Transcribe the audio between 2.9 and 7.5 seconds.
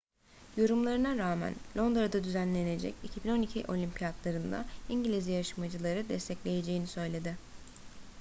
2012 olimpiyatları'nda i̇ngiliz yarışmacıları destekleyeceğini söyledi